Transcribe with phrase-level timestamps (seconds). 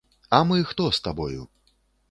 [0.37, 1.47] А мы хто з табою?